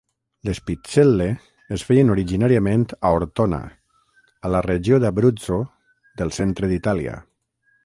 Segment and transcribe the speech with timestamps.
[0.47, 1.27] Les "pizzelle"
[1.75, 3.61] es feien originàriament a Ortona,
[4.49, 5.63] a la regió d'Abruzzo
[6.23, 7.23] del centre d'Itàlia.